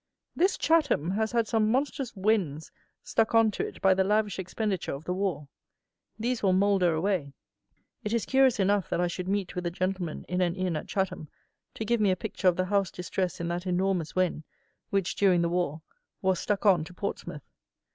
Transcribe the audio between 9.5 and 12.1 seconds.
with a gentleman in an inn at Chatham to give me